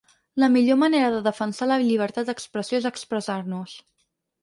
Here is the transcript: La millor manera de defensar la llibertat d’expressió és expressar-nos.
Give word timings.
La 0.43 0.47
millor 0.53 0.79
manera 0.83 1.11
de 1.17 1.19
defensar 1.27 1.69
la 1.73 1.79
llibertat 1.83 2.33
d’expressió 2.33 2.83
és 2.83 2.91
expressar-nos. 2.95 3.81